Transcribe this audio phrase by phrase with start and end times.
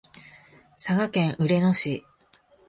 [0.77, 2.03] 佐賀県嬉野市